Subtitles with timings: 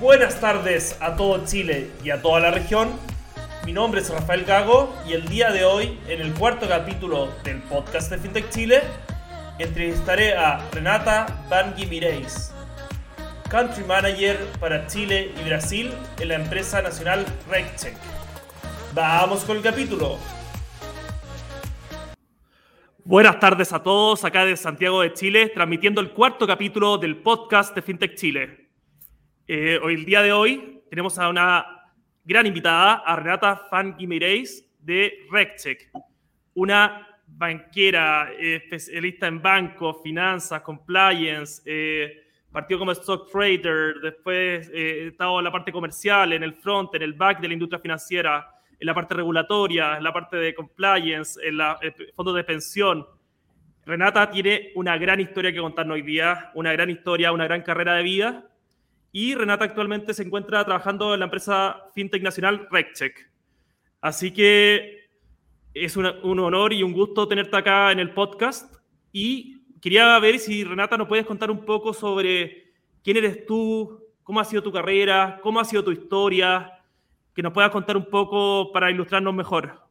[0.00, 2.90] Buenas tardes a todo Chile y a toda la región.
[3.64, 7.58] Mi nombre es Rafael Gago y el día de hoy, en el cuarto capítulo del
[7.62, 8.82] podcast de FinTech Chile,
[9.58, 12.52] entrevistaré a Renata Bangui Mireis,
[13.48, 17.96] Country Manager para Chile y Brasil en la empresa nacional RegCheck.
[18.94, 20.39] Vamos con el capítulo.
[23.04, 27.74] Buenas tardes a todos, acá de Santiago de Chile, transmitiendo el cuarto capítulo del podcast
[27.74, 28.68] de FinTech Chile.
[29.46, 31.66] Eh, hoy, el día de hoy tenemos a una
[32.24, 35.90] gran invitada, a Renata Fan de RegCheck,
[36.54, 45.08] una banquera, eh, especialista en bancos, finanzas, compliance, eh, partió como stock trader, después eh,
[45.08, 48.46] estado en la parte comercial, en el front, en el back de la industria financiera,
[48.80, 51.78] en la parte regulatoria, en la parte de compliance, en la
[52.16, 53.06] fondos de pensión.
[53.84, 57.94] Renata tiene una gran historia que contarnos hoy día, una gran historia, una gran carrera
[57.94, 58.50] de vida.
[59.12, 63.30] Y Renata actualmente se encuentra trabajando en la empresa FinTech Nacional RegCheck.
[64.00, 65.08] Así que
[65.74, 68.76] es un honor y un gusto tenerte acá en el podcast.
[69.12, 72.72] Y quería ver si Renata nos puedes contar un poco sobre
[73.02, 76.79] quién eres tú, cómo ha sido tu carrera, cómo ha sido tu historia,
[77.34, 79.90] que nos puedas contar un poco para ilustrarnos mejor.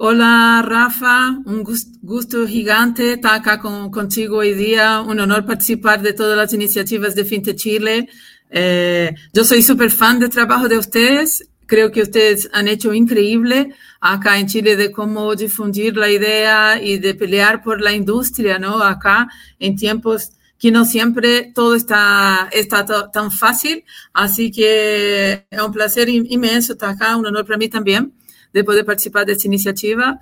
[0.00, 1.64] Hola Rafa, un
[2.02, 7.16] gusto gigante estar acá con, contigo hoy día, un honor participar de todas las iniciativas
[7.16, 8.08] de FinTech Chile.
[8.48, 13.74] Eh, yo soy súper fan del trabajo de ustedes, creo que ustedes han hecho increíble
[14.00, 18.80] acá en Chile de cómo difundir la idea y de pelear por la industria, ¿no?
[18.80, 23.84] Acá en tiempos que no siempre todo está, está tan fácil.
[24.12, 28.12] Así que es un placer inmenso estar acá, un honor para mí también
[28.52, 30.20] de poder participar de esta iniciativa.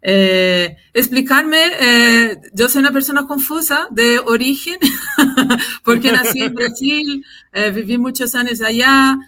[0.00, 4.78] Eh, explicarme, eh, yo soy una persona confusa de origen,
[5.84, 9.18] porque nací en Brasil, eh, viví muchos años allá,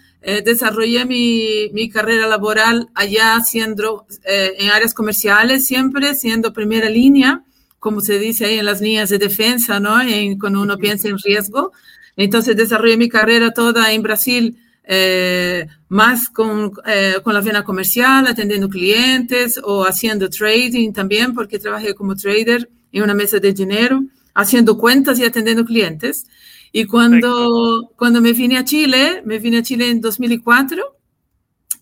[0.45, 7.43] desarrollé mi, mi, carrera laboral allá siendo en áreas comerciales, siempre siendo primera línea
[7.81, 9.99] como se dice ahí en las líneas de defensa, ¿no?
[9.99, 11.71] En, cuando uno piensa en riesgo.
[12.15, 18.27] Entonces desarrollé mi carrera toda en Brasil, eh, más con, eh, con la vena comercial,
[18.27, 24.03] atendiendo clientes o haciendo trading también, porque trabajé como trader en una mesa de dinero,
[24.35, 26.27] haciendo cuentas y atendiendo clientes.
[26.71, 30.83] Y cuando, cuando me vine a Chile, me vine a Chile en 2004,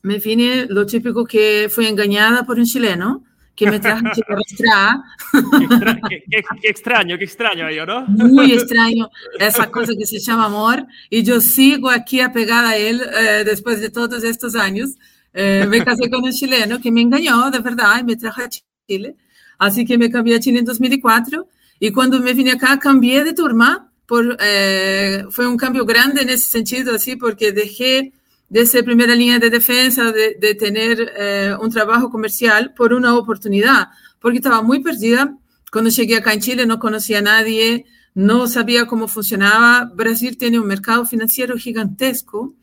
[0.03, 3.25] me vine lo típico que fui engañada por un chileno
[3.59, 4.21] que me trajo qué,
[6.29, 8.05] qué, qué, extraño, qué extraño yo, ¿no?
[8.07, 10.87] Muy extraño esa cosa que se llama amor.
[11.09, 14.91] Y yo sigo aquí apegada a él eh, después de todos estos años.
[15.33, 18.49] Eh, me casé con un chileno que me engañó, de verdad, y me trajo a
[18.87, 19.17] Chile.
[19.57, 21.45] Así que me cambié a Chile en 2004.
[21.81, 23.91] Y cuando me vine acá, cambié de turma.
[24.05, 28.13] Por, eh, fue un cambio grande en ese sentido, así, porque dejé
[28.49, 33.15] de ser primera línea de defensa, de, de tener eh, un trabajo comercial por una
[33.15, 33.89] oportunidad,
[34.19, 35.37] porque estaba muy perdida.
[35.71, 39.91] Cuando llegué acá en Chile no conocía a nadie, no sabía cómo funcionaba.
[39.93, 42.55] Brasil tiene un mercado financiero gigantesco,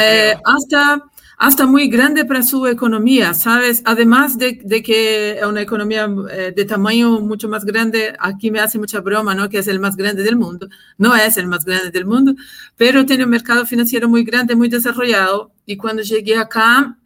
[0.00, 1.04] eh, hasta
[1.38, 3.82] hasta muy grande para su economía, ¿sabes?
[3.84, 8.78] Además de, de que una economía eh, de tamaño mucho más grande, aquí me hace
[8.78, 9.48] mucha broma, ¿no?
[9.50, 10.68] Que es el más grande del mundo.
[10.96, 12.34] No es el más grande del mundo,
[12.76, 15.52] pero tiene un mercado financiero muy grande, muy desarrollado.
[15.66, 16.96] Y cuando llegué acá,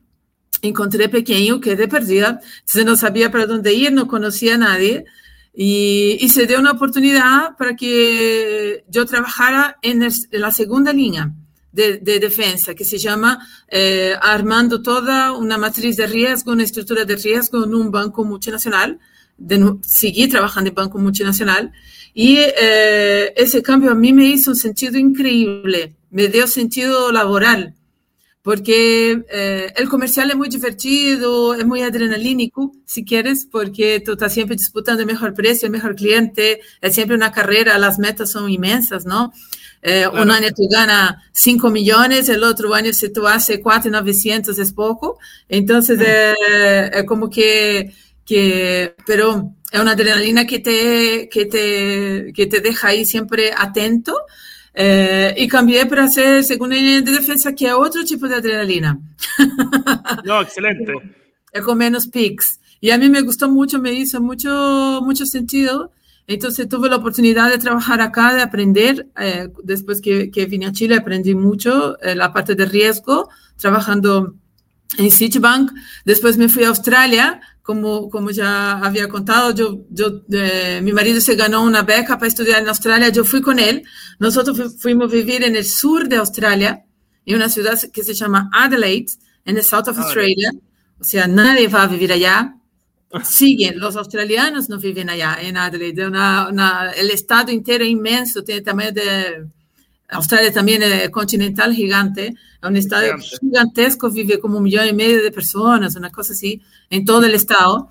[0.63, 5.05] encontré pequeño, quedé perdida, se no sabía para dónde ir, no conocía a nadie.
[5.53, 10.93] Y, y se dio una oportunidad para que yo trabajara en, el, en la segunda
[10.93, 11.33] línea
[11.73, 17.05] de, de, defensa que se llama eh, armando toda una matriz de riesgo, una estructura
[17.05, 18.99] de riesgo en un banco multinacional.
[19.39, 21.73] De, seguí trabajando en banco multinacional
[22.13, 27.75] y eh, ese cambio a mí me hizo un sentido increíble, me dio sentido laboral,
[28.43, 34.33] porque eh, el comercial es muy divertido, es muy adrenalínico, si quieres, porque tú estás
[34.33, 38.51] siempre disputando el mejor precio, el mejor cliente, es siempre una carrera, las metas son
[38.51, 39.33] inmensas, ¿no?
[39.83, 40.23] Eh, claro.
[40.23, 45.19] Un año tú ganas 5 millones, el otro año si tú haces 4,900 es poco.
[45.49, 47.93] Entonces, eh, es como que,
[48.25, 54.15] que, pero es una adrenalina que te, que te, que te deja ahí siempre atento.
[54.73, 58.99] Eh, y cambié para hacer segunda línea de defensa, que es otro tipo de adrenalina.
[60.25, 60.93] No, excelente.
[61.53, 62.61] Es con menos pics.
[62.81, 65.93] Y a mí me gustó mucho, me hizo mucho, mucho sentido.
[66.31, 69.09] Entonces tuve la oportunidad de trabajar acá, de aprender.
[69.19, 74.37] Eh, después que, que, vine a Chile aprendí mucho eh, la parte de riesgo, trabajando
[74.97, 75.73] en Citibank.
[76.05, 81.21] Después me fui a Australia como, como ya había contado, yo, yo, eh, mi marido
[81.21, 83.83] se ganó una beca para estudiar en Australia, yo fui con él,
[84.21, 86.85] nosotros fuimos a vivir en el sur de Australia,
[87.27, 89.13] en una ciudad que se llama Adelaide,
[89.45, 90.53] en el south of Australia,
[91.01, 92.57] o sea, nadie va a vivir allá,
[93.25, 96.11] siguen, los australianos no viven allá en Adelaide,
[96.97, 99.47] el estado entero inmenso, tiene tamaño de
[100.11, 105.31] Australia también es continental gigante, un estado gigantesco, vive como un millón y medio de
[105.31, 106.61] personas, una cosa así,
[106.91, 107.89] en todo el estado.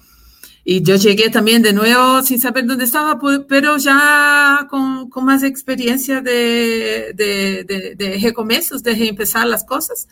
[0.65, 5.43] Y yo llegué también de nuevo sin saber dónde estaba, pero ya con, con más
[5.43, 10.07] experiencia de, de, de, de de empezar las cosas.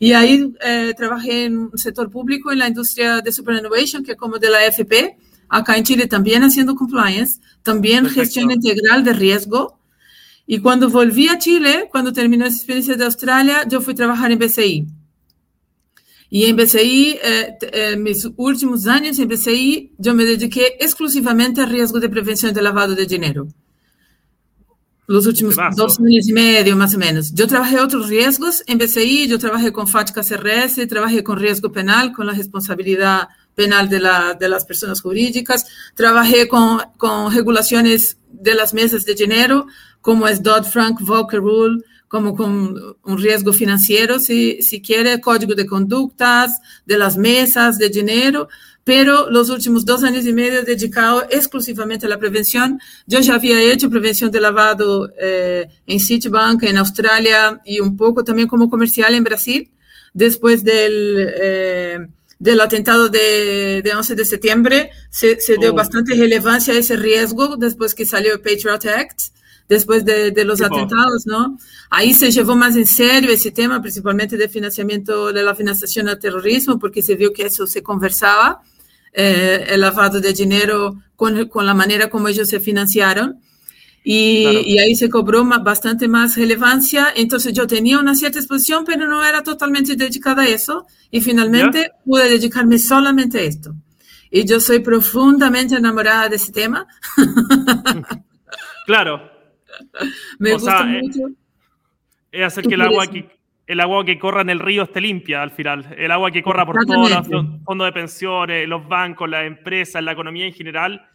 [0.00, 4.18] Y ahí eh, trabajé en un sector público, en la industria de Superannuation, que es
[4.18, 5.16] como de la FP,
[5.48, 9.80] acá en Chile también haciendo compliance, también gestión integral de riesgo
[10.52, 14.32] y cuando volví a Chile, cuando terminó esa experiencia de Australia, yo fui a trabajar
[14.32, 14.84] en BCI.
[16.28, 21.70] Y en BCI, eh, eh, mis últimos años en BCI, yo me dediqué exclusivamente al
[21.70, 23.46] riesgo de prevención de lavado de dinero.
[25.10, 27.34] Los últimos dos años y medio, más o menos.
[27.34, 32.12] Yo trabajé otros riesgos en BCI, yo trabajé con FATCA CRS, trabajé con riesgo penal,
[32.12, 35.66] con la responsabilidad penal de, la, de las personas jurídicas,
[35.96, 39.66] trabajé con, con regulaciones de las mesas de dinero,
[40.00, 45.64] como es Dodd-Frank, Volcker Rule, como con un riesgo financiero, si, si quiere, código de
[45.64, 48.48] conductas, de las mesas de dinero,
[48.82, 52.80] pero los últimos dos años y medio dedicado exclusivamente a la prevención.
[53.06, 58.24] Yo ya había hecho prevención de lavado eh, en Citibank, en Australia y un poco
[58.24, 59.70] también como comercial en Brasil,
[60.12, 61.32] después del...
[61.40, 61.98] Eh,
[62.40, 65.74] del atentado de, de, 11 de septiembre, se, se dio oh.
[65.74, 69.20] bastante relevancia a ese riesgo después que salió el Patriot Act
[69.70, 71.56] después de, de los atentados, ¿no?
[71.90, 76.18] Ahí se llevó más en serio ese tema, principalmente de financiamiento, de la financiación al
[76.18, 78.62] terrorismo, porque se vio que eso se conversaba,
[79.12, 83.40] eh, el lavado de dinero con, con, la manera como ellos se financiaron.
[84.02, 87.06] Y, y ahí se cobró más, bastante más relevancia.
[87.14, 90.86] Entonces yo tenía una cierta exposición, pero no era totalmente dedicada a eso.
[91.12, 93.74] Y finalmente pude dedicarme solamente a esto.
[94.32, 96.88] Y yo soy profundamente enamorada de ese tema.
[98.86, 99.39] claro,
[100.38, 101.30] Me gusta eh, mucho.
[102.32, 103.28] Es hacer que el agua, que
[103.70, 105.94] el agua que corra en el río esté limpia al final.
[105.96, 107.28] El agua que corra por todos los
[107.64, 111.06] fondos de pensiones, los bancos, las empresas, la economía en general,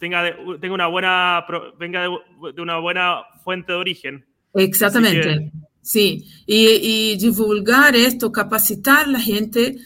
[0.00, 1.44] tenga, tenga una buena,
[1.78, 4.24] venga de, una buena fuente de origen.
[4.54, 5.52] Exactamente.
[5.82, 9.76] Sí, y, y, divulgar esto, capacitar a la gente,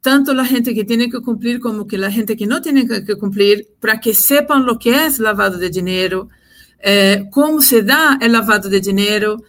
[0.00, 3.16] tanto la gente que tiene que cumplir como que la gente que no tiene que
[3.16, 6.28] cumplir, para que sepan lo que es lavado de dinero,
[6.80, 9.42] eh, cómo se da el lavado de dinero,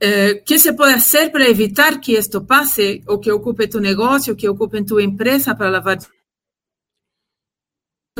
[0.00, 4.36] eh, qué se puede hacer para evitar que esto pase o que ocupe tu negocio,
[4.36, 5.98] que ocupe tu empresa para lavar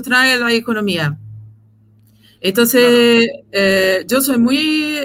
[0.02, 1.18] trae la economía.
[2.40, 4.96] Entonces, eh, yo soy muy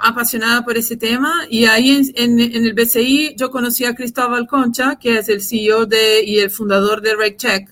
[0.00, 4.96] apasionada por ese tema y ahí en, en, el BCI yo conocí a Cristóbal Concha,
[4.96, 7.68] que es el CEO de, y el fundador de RegCheck.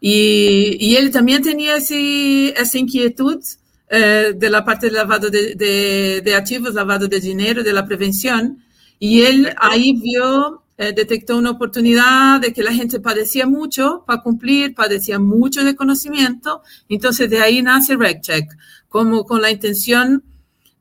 [0.00, 3.44] Y, y él también tenía ese, esa inquietud
[3.92, 8.62] eh, de la parte de lavado de, de, activos, lavado de dinero, de la prevención.
[9.00, 14.22] Y él ahí vio, eh, detectó una oportunidad de que la gente padecía mucho para
[14.22, 16.62] cumplir, padecía mucho de conocimiento.
[16.88, 18.56] Entonces de ahí nace RegCheck,
[18.88, 20.22] como con la intención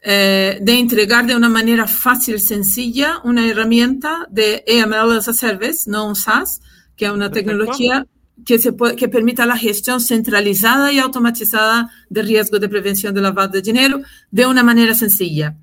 [0.01, 5.89] eh, de entregar de una manera fácil, sencilla, una herramienta de AML as a Service,
[5.89, 6.61] no un SaaS,
[6.95, 8.05] que es una tecnología
[8.45, 13.21] que, se puede, que permita la gestión centralizada y automatizada de riesgo de prevención de
[13.21, 15.55] lavado de dinero de una manera sencilla.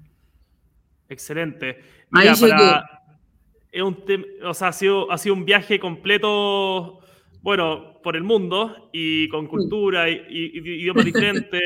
[1.08, 1.78] Excelente.
[2.12, 2.80] Ahí llegué.
[3.72, 4.02] Es un
[4.42, 7.00] o sea, ha, sido, ha sido un viaje completo,
[7.42, 11.62] bueno, por el mundo y con cultura y, y idiomas diferentes.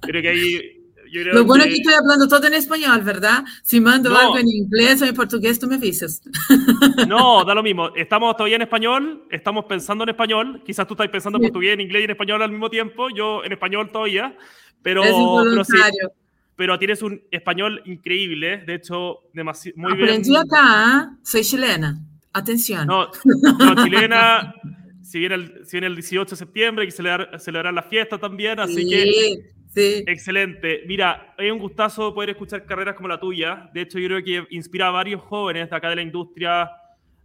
[0.00, 0.81] Creo que
[1.18, 3.44] ahí lo bueno es que estoy hablando todo en español, ¿verdad?
[3.62, 6.22] Si mando algo en inglés o en portugués, tú me dices.
[7.08, 7.94] No, da lo mismo.
[7.94, 10.62] Estamos todavía en español, estamos pensando en español.
[10.64, 13.08] Quizás tú estás pensando en portugués, en inglés y en español al mismo tiempo.
[13.10, 14.36] Yo en español todavía.
[14.82, 16.12] Pero, es pero,
[16.56, 18.58] pero tienes un español increíble.
[18.58, 20.42] De hecho, demasiado, muy Aprendí bien.
[20.42, 21.16] acá, ¿eh?
[21.22, 21.98] soy chilena.
[22.32, 22.86] Atención.
[22.86, 24.54] No, no chilena.
[25.02, 28.58] si viene, el, si viene el 18 de septiembre, que celebrar, celebrar la fiesta también,
[28.58, 30.04] así que Sí.
[30.06, 30.82] Excelente.
[30.86, 33.70] Mira, es un gustazo poder escuchar carreras como la tuya.
[33.72, 36.70] De hecho, yo creo que inspira a varios jóvenes de acá de la industria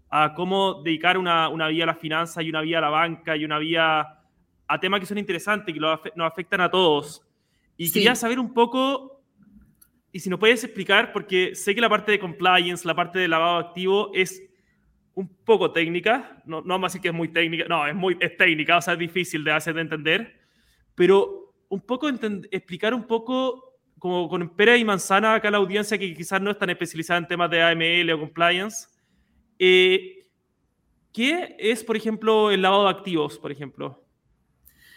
[0.10, 3.36] a cómo dedicar una, una vía a la finanza y una vía a la banca
[3.36, 4.08] y una vía
[4.68, 7.22] a temas que son interesantes, que nos afectan a todos.
[7.76, 9.22] Y quería saber un poco,
[10.12, 13.28] y si nos puedes explicar, porque sé que la parte de compliance, la parte de
[13.28, 14.42] lavado activo es
[15.14, 18.18] un poco técnica, no, no vamos a decir que es muy técnica, no, es, muy,
[18.20, 20.40] es técnica, o sea, es difícil de hacer de entender,
[20.96, 25.98] pero un poco explicar un poco como con pera y manzana acá a la audiencia
[25.98, 28.88] que quizás no es tan especializada en temas de AML o compliance.
[29.58, 30.26] Eh,
[31.12, 34.04] ¿Qué es, por ejemplo, el lavado de activos, por ejemplo?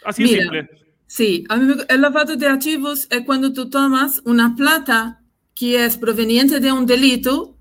[0.05, 0.69] Así de simple.
[1.07, 1.45] Sí,
[1.89, 5.21] el lavado de activos es cuando tú tomas una plata
[5.55, 7.57] que es proveniente de un delito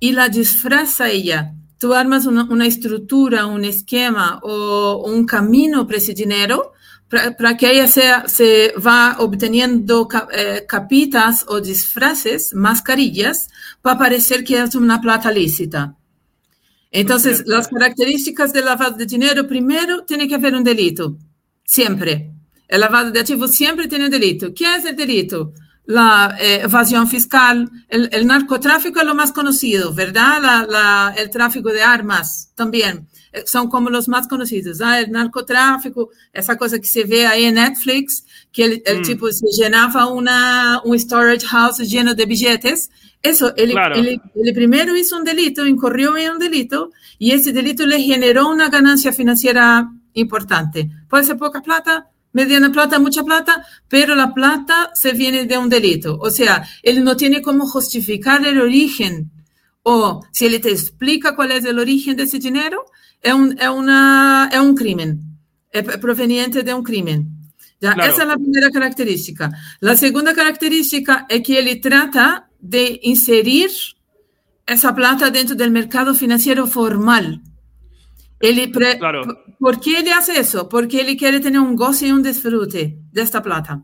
[0.00, 5.98] y la disfraza ella tú armas una, una, estructura, un esquema o un camino para
[5.98, 6.72] ese dinero
[7.08, 13.48] para que ella sea, se va obteniendo eh, capitas o disfraces, mascarillas,
[13.82, 15.96] para parecer que es una plata lícita.
[16.90, 21.16] Entonces, las características del lavado de dinero, primero, tiene que haber un delito,
[21.64, 22.32] siempre.
[22.68, 24.54] El lavado de activos siempre tiene un delito.
[24.54, 25.52] ¿Qué es el delito?
[25.86, 31.14] la eh, evasión fiscal, el, narcotráfico es lo más conocido, ¿verdad?
[31.14, 34.80] el tráfico de armas también eh, son como los más conocidos.
[34.80, 35.00] ¿ah?
[35.00, 39.02] El narcotráfico, esa cosa que se ve ahí en Netflix, que el, mm.
[39.02, 42.90] tipo se llenaba una, un storage house lleno de billetes.
[43.20, 48.00] Eso, el, el, primero hizo un delito, incurrió en un delito y ese delito le
[48.00, 50.90] generó una ganancia financiera importante.
[51.08, 55.68] Puede ser poca plata, mediana plata, mucha plata, pero la plata se viene de un
[55.68, 56.18] delito.
[56.20, 59.32] O sea, él no tiene cómo justificar el origen.
[59.82, 62.84] O si él te explica cuál es el origen de ese dinero,
[63.24, 65.38] es un, es una, es un crimen,
[65.72, 67.26] es proveniente de un crimen.
[67.80, 67.92] ¿ya?
[67.92, 69.50] Esa es la primera característica.
[69.80, 73.70] La segunda característica es que él trata de inserir
[74.66, 77.40] esa plata dentro del mercado financiero formal.
[78.40, 78.70] Él
[79.58, 80.68] ¿Por qué él hace eso?
[80.68, 83.82] Porque él quiere tener un goce y un disfrute de esta plata.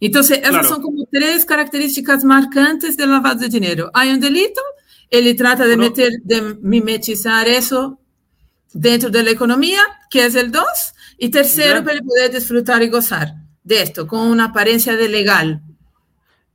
[0.00, 3.90] Entonces, esas son como tres características marcantes del lavado de dinero.
[3.94, 4.60] Hay un delito,
[5.08, 8.01] él trata de, meter, de mimetizar eso
[8.72, 10.94] dentro de la economía, que es el dos.
[11.18, 15.60] Y tercero, para poder disfrutar y gozar de esto, con una apariencia de legal.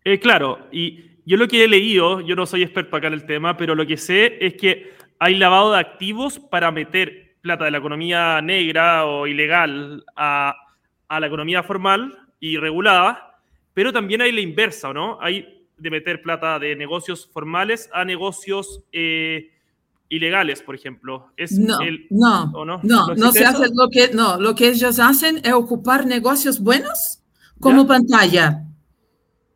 [0.03, 3.25] Eh, claro, y yo lo que he leído, yo no soy experto acá en el
[3.25, 7.71] tema, pero lo que sé es que hay lavado de activos para meter plata de
[7.71, 10.55] la economía negra o ilegal a,
[11.07, 13.39] a la economía formal y regulada,
[13.74, 15.17] pero también hay la inversa, ¿no?
[15.21, 19.51] Hay de meter plata de negocios formales a negocios eh,
[20.09, 21.31] ilegales, por ejemplo.
[21.37, 25.39] Es no, no, no, no, no, se hace lo que, no, lo que ellos hacen
[25.43, 27.19] es ocupar negocios buenos
[27.59, 28.63] como pantalla.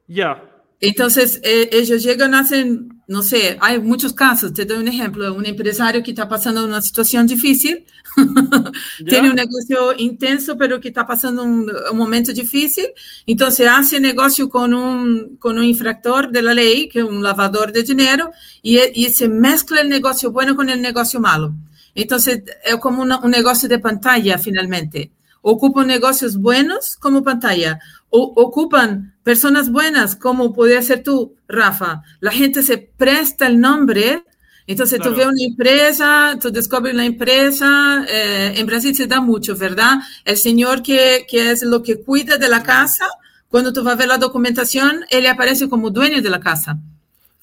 [0.08, 0.44] Ya.
[0.80, 4.54] Entonces, eh, ellos llegan, hacen no sé, hay muchos casos.
[4.54, 5.34] Te doy un ejemplo.
[5.34, 7.86] Un empresario que está pasando una situación difícil,
[9.06, 12.86] tiene un negocio intenso, pero que está pasando un, momento difícil.
[13.28, 17.74] Entonces hace negocio con un, con un infractor de la ley, que es un lavador
[17.74, 21.54] de dinero, y, y se mezcla el negocio bueno con el negocio malo.
[21.94, 25.12] Entonces es como un negocio de pantalla finalmente.
[25.42, 27.80] Ocupan negocios buenos como pantalla
[28.12, 32.04] ocupan personas buenas, como podría ser tú, Rafa.
[32.20, 34.24] La gente se presta el nombre.
[34.68, 39.58] Entonces tú ves una empresa, tú descubres la empresa, eh, en Brasil se da mucho,
[39.58, 39.96] ¿verdad?
[40.24, 43.08] El señor que, que es lo que cuida de la casa,
[43.50, 46.78] cuando tú vas a ver la documentación, él aparece como dueño de la casa.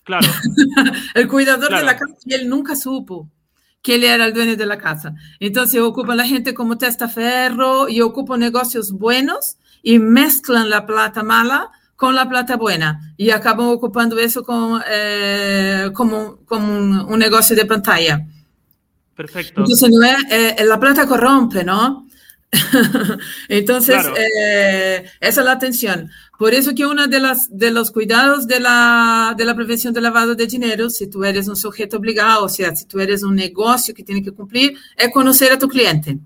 [0.05, 0.27] Claro.
[1.15, 3.29] el cuidador de la casa, y él nunca supo
[3.83, 5.15] que él era el dueño de la casa.
[5.39, 11.71] Entonces ocupan la gente como testaferro y ocupan negocios buenos y mezclan la plata mala
[11.97, 14.47] con la plata buena y acaban ocupando eso
[14.89, 18.25] eh, como, como un, negocio de pantalla.
[19.17, 19.63] Perfecto.
[19.63, 19.91] Entonces,
[20.31, 22.07] eh, la plata corrompe, ¿no?
[23.49, 26.09] Entonces, eh, esa es la atención.
[26.39, 30.05] Por eso que uno de, las, de los cuidados de la, de la prevención del
[30.05, 33.35] lavado de dinero, si tú eres un sujeto obligado, o sea, si tú eres un
[33.35, 36.17] negocio que tiene que cumplir, es conocer a tu cliente.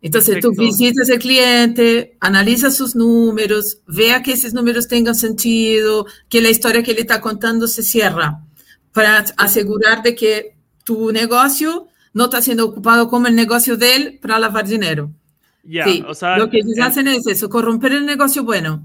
[0.00, 6.40] Entonces tú visitas al cliente, analiza sus números, vea que esos números tengan sentido, que
[6.40, 8.40] la historia que le está contando se cierra,
[8.92, 14.18] para asegurar de que tu negocio no está siendo ocupado como el negocio de él
[14.22, 15.10] para lavar dinero.
[15.64, 18.82] Ya, o sea, lo que ellos hacen es eso, corromper el negocio bueno.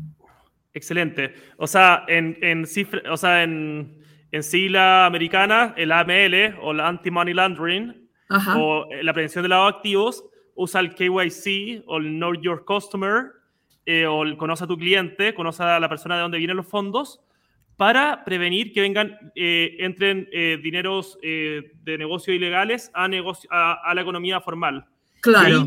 [0.74, 1.34] Excelente.
[1.58, 2.66] O sea, en, en,
[3.10, 8.10] o sea, en, en sigla americana, el AML o la Anti-Money Laundering
[8.58, 13.32] o la prevención de lavado de activos usa el KYC o el Know Your Customer
[13.86, 16.68] eh, o el conoce a tu cliente, conoce a la persona de dónde vienen los
[16.68, 17.22] fondos
[17.76, 24.02] para prevenir que vengan, eh, entren eh, dineros de negocio ilegales a, negocio, a, la
[24.02, 24.86] economía formal.
[25.22, 25.66] Claro.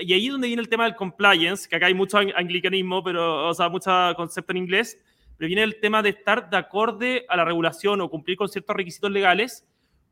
[0.00, 3.48] Y ahí, es donde viene el tema del compliance, que acá hay mucho anglicanismo, pero,
[3.48, 4.98] o sea, mucho concepto en inglés,
[5.36, 8.76] pero viene el tema de estar de acorde a la regulación o cumplir con ciertos
[8.76, 9.66] requisitos legales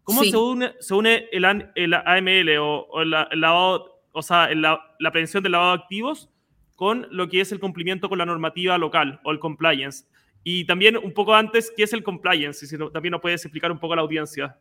[0.04, 5.52] ¿Cómo se, une, se une el, AML o, el lavado, o sea, la, prevención del
[5.52, 6.30] lavado de activos
[6.76, 10.04] con lo que es el cumplimiento con la normativa local o el compliance?
[10.44, 12.66] Y también un poco antes, ¿qué es el compliance?
[12.66, 14.56] Si también nos puedes explicar un poco a la audiencia.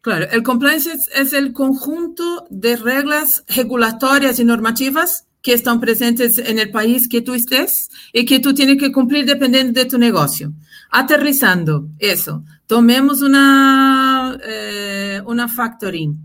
[0.00, 6.58] Claro, el compliance es, el conjunto de reglas regulatorias y normativas que están presentes en
[6.58, 10.52] el país que tú estés y que tú tienes que cumplir dependiendo de tu negocio.
[10.90, 16.16] Aterrizando eso, tomemos una, eh, una factoring.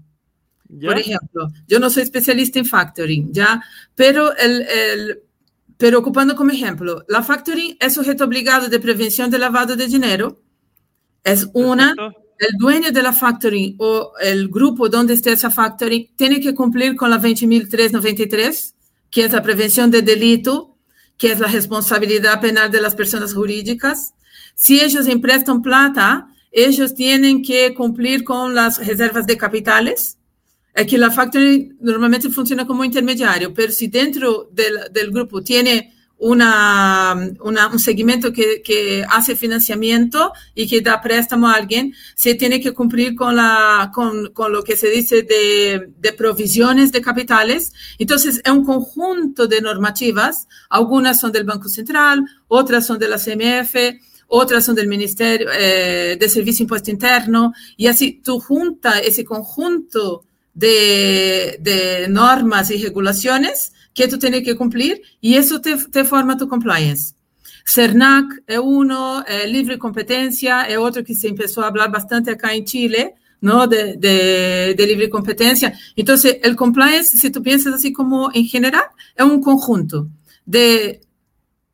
[0.80, 3.62] Por ejemplo, yo no soy especialista en factoring, ¿ya?
[3.96, 5.20] Pero, el, el,
[5.78, 10.42] pero ocupando como ejemplo, la factoring es sujeto obligado de prevención de lavado de dinero.
[11.24, 11.94] Es una,
[12.40, 16.96] el dueño de la factoring o el grupo donde esté esa factoring tiene que cumplir
[16.96, 18.74] con la 20.393,
[19.10, 20.78] que es la prevención de delito,
[21.18, 24.13] que es la responsabilidad penal de las personas jurídicas.
[24.56, 30.18] Si ellos emprestan plata, ellos tienen que cumplir con las reservas de capitales.
[30.74, 35.94] Es que la factory normalmente funciona como intermediario, pero si dentro del, del grupo tiene
[36.22, 42.36] una, una, un segmento que, que, hace financiamiento y que da préstamo a alguien, se
[42.36, 47.01] tiene que cumplir con, la, con, con lo que se dice de, de, provisiones de
[47.01, 47.74] capitales.
[47.98, 50.48] Entonces, es un conjunto de normativas.
[50.70, 53.75] Algunas son del Banco Central, otras son de la CMF,
[54.28, 60.24] otras son del Ministerio eh, de Servicio Impuesto Interno, y así tú junta ese conjunto
[60.53, 66.38] de, de, normas y regulaciones que tú tienes que cumplir y eso te, te forma
[66.38, 67.15] tu compliance.
[67.65, 72.53] CERNAC es uno, eh, libre competencia es otro que se empezó a hablar bastante acá
[72.53, 73.67] en Chile, ¿no?
[73.67, 75.77] De, de, de, libre competencia.
[75.96, 78.84] Entonces, el compliance, si tú piensas así como en general,
[79.15, 80.08] es un conjunto
[80.46, 81.01] de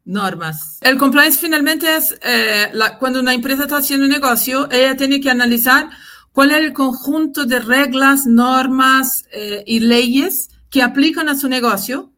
[0.05, 0.79] normas.
[0.81, 5.19] El compliance finalmente es eh, la, cuando una empresa está haciendo un negocio, ella tiene
[5.19, 5.89] que analizar
[6.38, 12.12] cuál es el conjunto de reglas, normas eh, y leyes que aplican a su negocio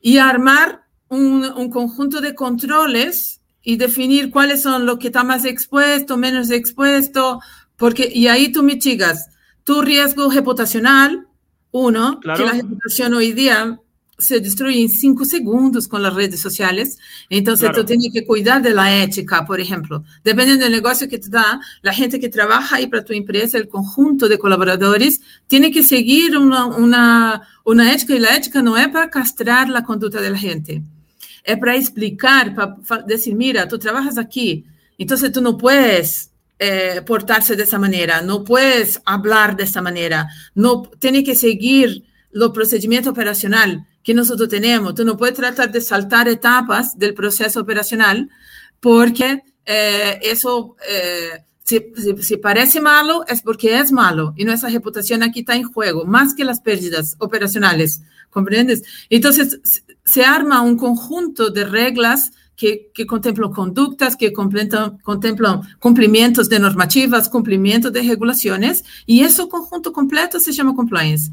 [0.00, 5.44] y armar un, un, conjunto de controles y definir cuáles son los que está más
[5.44, 7.38] expuesto, menos expuesto,
[7.76, 9.28] porque y ahí tú mitigas
[9.62, 11.28] tu riesgo reputacional,
[11.70, 12.40] uno, claro.
[12.40, 13.78] que la reputación hoy día
[14.22, 16.98] se destruye en cinco segundos con las redes sociales.
[17.28, 17.80] Entonces, claro.
[17.80, 20.04] tú tienes que cuidar de la ética, por ejemplo.
[20.24, 23.68] Dependiendo del negocio que te da, la gente que trabaja ahí para tu empresa, el
[23.68, 28.88] conjunto de colaboradores, tiene que seguir una, una, una ética y la ética no es
[28.88, 30.82] para castrar la conducta de la gente.
[31.44, 34.64] Es para explicar, para decir, mira, tú trabajas aquí,
[34.96, 40.28] entonces tú no puedes eh, portarse de esa manera, no puedes hablar de esa manera,
[40.54, 44.94] no tiene que seguir los procedimientos operacionales que nosotros tenemos.
[44.94, 48.30] Tú no puedes tratar de saltar etapas del proceso operacional
[48.80, 54.70] porque eh, eso, eh, si, si, si, parece malo, es porque es malo y nuestra
[54.70, 58.82] reputación aquí está en juego, más que las pérdidas operacionales, ¿comprendes?
[59.08, 59.60] Entonces,
[60.04, 67.28] se arma un conjunto de reglas que, que conductas, que contemplan, contemplan cumplimientos de normativas,
[67.28, 71.30] cumplimientos de regulaciones, y ese conjunto completo se llama compliance.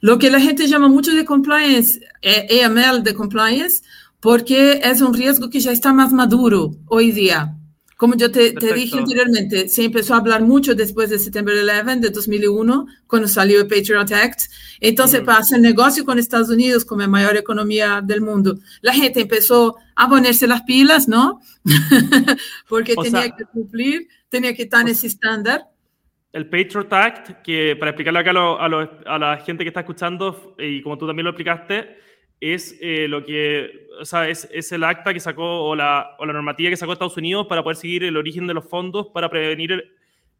[0.00, 3.82] Lo que la gente llama mucho de compliance, eh, AML de compliance,
[4.20, 7.56] porque es un riesgo que ya está más maduro hoy día.
[7.96, 11.96] Como yo te, te, dije anteriormente, se empezó a hablar mucho después de septiembre 11
[12.00, 14.40] de 2001, cuando salió el Patriot Act.
[14.80, 15.24] Entonces, mm.
[15.24, 19.76] para hacer negocio con Estados Unidos, como la mayor economía del mundo, la gente empezó
[19.94, 21.40] a ponerse las pilas, ¿no?
[22.68, 25.64] Porque o tenía sea, que cumplir, tenía que estar en ese estándar.
[26.34, 29.68] El Patriot Act, que para explicarle acá a, lo, a, lo, a la gente que
[29.68, 31.96] está escuchando, y como tú también lo explicaste,
[32.40, 36.26] es eh, lo que, o sea, es, es, el acta que sacó o la, o
[36.26, 39.30] la, normativa que sacó Estados Unidos para poder seguir el origen de los fondos para
[39.30, 39.84] prevenir el,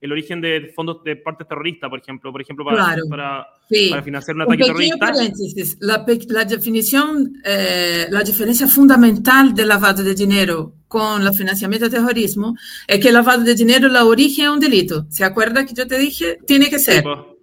[0.00, 3.02] el origen de fondos de partes terroristas, por ejemplo, por ejemplo, para, claro.
[3.08, 3.88] para, sí.
[3.90, 4.98] para, financiar un ataque un terrorista.
[4.98, 5.78] Paréntesis.
[5.80, 11.96] La, la definición, eh, la diferencia fundamental del lavado de dinero con el financiamiento de
[11.96, 12.54] terrorismo
[12.86, 15.06] es que el lavado de dinero, la origen es un delito.
[15.08, 16.38] ¿Se acuerda que yo te dije?
[16.46, 16.96] Tiene que ser.
[16.96, 17.35] Sí, pues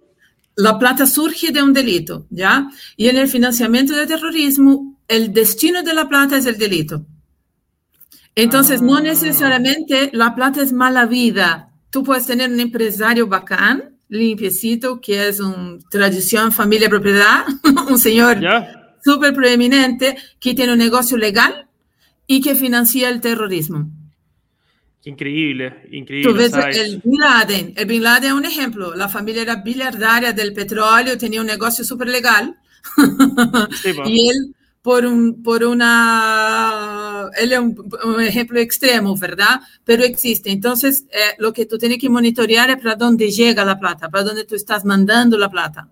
[0.56, 2.68] la plata surge de un delito, ¿ya?
[2.96, 7.04] Y en el financiamiento de terrorismo, el destino de la plata es el delito.
[8.34, 8.84] Entonces, ah.
[8.84, 11.70] no necesariamente la plata es mala vida.
[11.90, 17.44] Tú puedes tener un empresario bacán, limpiecito, que es una tradición, familia, propiedad,
[17.88, 18.96] un señor yeah.
[19.04, 21.68] súper preeminente, que tiene un negocio legal
[22.26, 23.90] y que financia el terrorismo.
[25.06, 26.30] Increíble, increíble.
[26.30, 27.74] Tú ves el Bin Laden.
[27.76, 28.94] El Bin Laden es un ejemplo.
[28.94, 32.56] La familia era biliardaria del petróleo, tenía un negocio súper legal.
[33.82, 39.60] Sí, y él, por, un, por una él es un, un, ejemplo extremo, ¿verdad?
[39.84, 40.50] Pero existe.
[40.50, 44.24] Entonces, eh, lo que tú tienes que monitorear es para dónde llega la plata, para
[44.24, 45.88] dónde tú estás mandando la plata.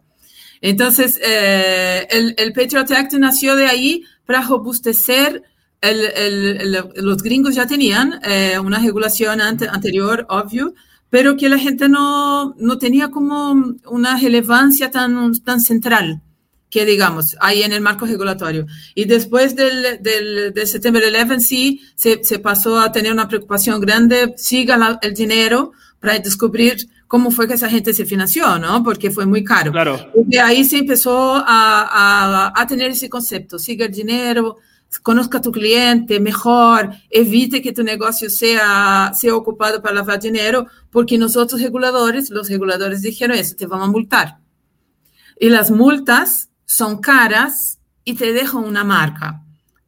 [0.61, 5.43] Entonces, eh, el, el, Patriot Act nació de ahí para robustecer.
[5.83, 10.75] El, el, los gringos ya tenían eh, una regulación ante, anterior, obvio,
[11.11, 16.23] pero que la gente no, no tenía como una relevancia tan, tan central
[16.73, 18.67] que digamos, ahí en el marco regulatorio.
[18.95, 23.79] Y después del, del, de septiembre 11, sí, se, se, pasó a tener una preocupación
[23.79, 28.83] grande, siga la, el dinero para descubrir cómo fue que esa gente se financió, ¿no?
[28.83, 29.71] Porque fue muy caro.
[29.71, 30.01] Claro.
[30.31, 34.57] Y ahí se empezó a, a, a tener ese concepto, siga el dinero,
[35.03, 40.69] conozca a tu cliente mejor, evite que tu negocio sea, sea ocupado para lavar dinero,
[40.91, 44.39] porque nosotros reguladores, los reguladores dijeron eso, te vamos a multar.
[45.39, 49.43] Y las multas son caras y te dejan una marca.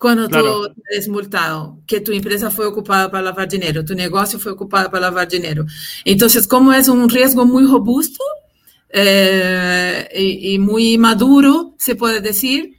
[0.04, 0.68] Cuando claro.
[0.68, 4.90] tú eres multado, que tu empresa fue ocupada para lavar dinero, tu negocio fue ocupado
[4.90, 5.64] para lavar dinero.
[6.04, 8.22] Entonces, como es un riesgo muy robusto
[8.90, 12.76] eh, y, y, muy maduro, se puede decir,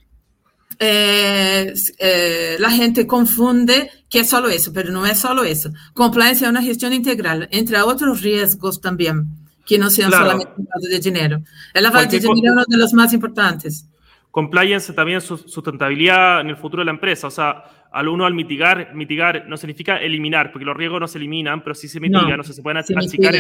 [0.78, 5.72] eh, eh, la gente confunde que es solo eso, pero no es solo eso.
[5.96, 9.30] Compliance es una gestión integral, entre otros riesgos también,
[9.66, 10.26] que no sean claro.
[10.26, 10.54] solamente
[10.90, 11.42] de dinero.
[11.74, 13.88] El lavado de dinero es uno de los más importantes
[14.36, 17.28] compliance también su sustentabilidad en el futuro de la empresa.
[17.28, 21.20] O sea, al uno al mitigar, mitigar no significa eliminar, porque los riesgos no se
[21.20, 23.34] eliminan, pero sí se mitigan, no, o sea, se pueden achicar.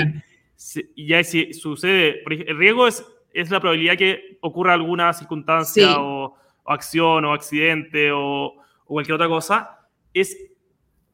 [0.95, 5.93] Y ya si sucede, el riesgo es, es la probabilidad que ocurra alguna circunstancia sí.
[5.97, 8.55] o, o, acción o accidente o, o,
[8.86, 9.77] cualquier otra cosa.
[10.13, 10.38] Es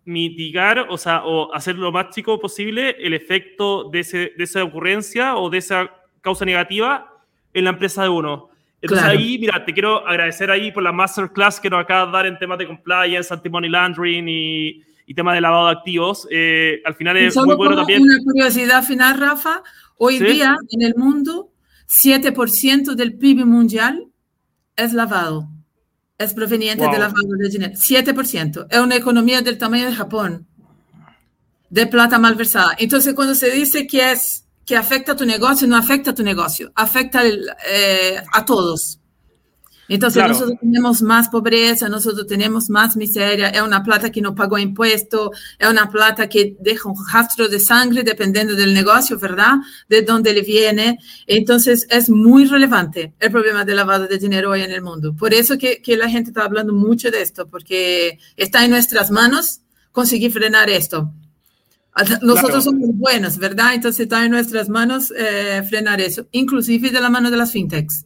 [0.06, 4.64] mitigar, o sea, o hacer lo más chico posible el efecto de, ese, de esa
[4.64, 5.90] ocurrencia o de esa
[6.22, 7.12] causa negativa
[7.52, 8.51] en la empresa de uno.
[8.82, 9.20] Entonces claro.
[9.20, 12.38] ahí, mira, te quiero agradecer ahí por la masterclass que nos acabas de dar en
[12.40, 16.28] temas de compliance, anti-money laundering y, y temas de lavado de activos.
[16.32, 18.02] Eh, al final es muy bueno también.
[18.02, 19.62] Una curiosidad final, Rafa.
[19.98, 20.26] Hoy ¿Sí?
[20.26, 21.52] día en el mundo,
[21.88, 24.08] 7% del PIB mundial
[24.76, 25.48] es lavado.
[26.18, 26.94] Es proveniente wow.
[26.94, 27.74] de lavado de dinero.
[27.74, 28.68] 7%.
[28.70, 30.48] Es una economía del tamaño de Japón.
[31.70, 32.76] De plata malversada.
[32.80, 36.24] Entonces, cuando se dice que es que afecta a tu negocio, no afecta a tu
[36.24, 39.02] negocio, afecta el, eh, a todos.
[39.88, 40.32] Entonces claro.
[40.32, 45.32] nosotros tenemos más pobreza, nosotros tenemos más miseria, es una plata que no pagó impuesto,
[45.60, 49.56] es una plata que deja un rastro de sangre dependiendo del negocio, ¿verdad?
[49.90, 50.98] De dónde le viene.
[51.28, 55.14] Entonces es muy relevante el problema del lavado de dinero hoy en el mundo.
[55.14, 59.12] Por eso que, que la gente está hablando mucho de esto, porque está en nuestras
[59.12, 59.60] manos
[59.92, 61.12] conseguir frenar esto.
[62.22, 62.62] Nosotros claro.
[62.62, 63.74] somos buenos, ¿verdad?
[63.74, 68.06] Entonces está en nuestras manos eh, frenar eso, inclusive de la mano de las fintechs.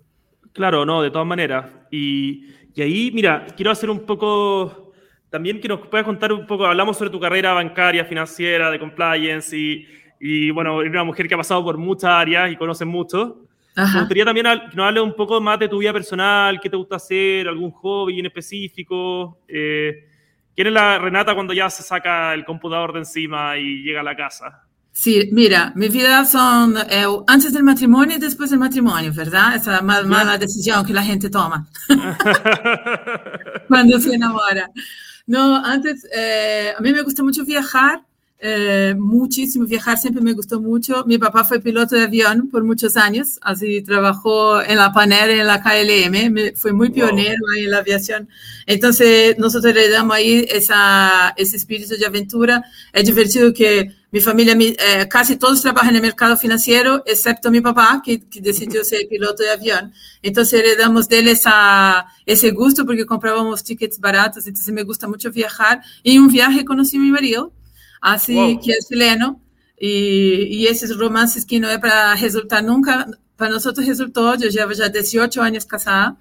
[0.54, 1.66] Claro, no, de todas maneras.
[1.92, 4.92] Y, y ahí, mira, quiero hacer un poco,
[5.30, 9.56] también que nos puedas contar un poco, hablamos sobre tu carrera bancaria, financiera, de compliance
[9.56, 9.86] y,
[10.20, 13.46] y bueno, eres una mujer que ha pasado por muchas áreas y conoce mucho.
[13.76, 13.94] Ajá.
[13.94, 16.78] Me gustaría también que nos hables un poco más de tu vida personal, qué te
[16.78, 19.40] gusta hacer, algún hobby en específico.
[19.48, 20.08] Eh,
[20.56, 24.04] ¿Quién es la Renata cuando ya se saca el computador de encima y llega a
[24.04, 24.64] la casa?
[24.94, 29.56] Sí, mira, mi vida son eh, antes del matrimonio y después del matrimonio, ¿verdad?
[29.56, 31.68] Esa mal, mala decisión que la gente toma
[33.68, 34.72] cuando se enamora.
[35.28, 38.04] No, antes, eh, a mí me gusta mucho viajar,
[38.38, 41.06] eh, muchísimo viajar, siempre me gustó mucho.
[41.08, 45.48] Mi papá fue piloto de avión por muchos años, así trabajó en la Panera, en
[45.48, 47.50] la KLM, me, fue muy pionero wow.
[47.56, 48.30] ahí en la aviación.
[48.66, 52.64] Entonces, nosotros le damos ahí esa, ese espíritu de aventura.
[52.92, 57.50] Es divertido que mi familia, mi, eh, casi todos trabajan en el mercado financiero, excepto
[57.52, 59.94] mi papá, que, que decidió ser piloto de avión.
[60.22, 64.46] Entonces, heredamos de él esa, ese gusto porque comprábamos tickets baratos.
[64.46, 65.82] Entonces, me gusta mucho viajar.
[66.04, 67.54] Y un viaje conocí a mi marido
[68.02, 68.60] así wow.
[68.60, 69.42] que es chileno,
[69.78, 74.72] y, y, esos romances que no es para resultar nunca, para nosotros resultó, yo llevo
[74.72, 76.18] ya 18 años casada